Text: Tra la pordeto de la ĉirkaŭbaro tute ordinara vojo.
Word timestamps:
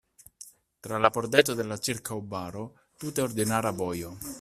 Tra 0.79 0.97
la 1.03 1.11
pordeto 1.17 1.53
de 1.61 1.67
la 1.73 1.79
ĉirkaŭbaro 1.89 2.67
tute 3.05 3.27
ordinara 3.29 3.79
vojo. 3.83 4.17